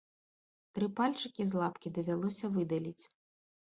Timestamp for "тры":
0.77-0.87